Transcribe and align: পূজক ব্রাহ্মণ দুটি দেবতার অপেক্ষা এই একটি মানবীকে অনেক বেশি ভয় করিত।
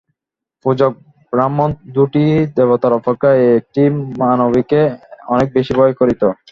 পূজক 0.65 0.91
ব্রাহ্মণ 1.33 1.69
দুটি 1.95 2.23
দেবতার 2.57 2.93
অপেক্ষা 2.99 3.29
এই 3.39 3.49
একটি 3.59 3.83
মানবীকে 4.21 4.81
অনেক 5.27 5.47
বেশি 5.55 5.73
ভয় 5.79 5.93
করিত। 5.99 6.21